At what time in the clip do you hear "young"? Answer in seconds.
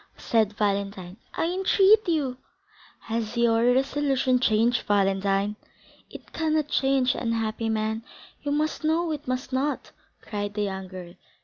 10.63-10.87